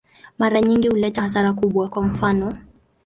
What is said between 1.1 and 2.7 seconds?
hasara kubwa, kwa mfano.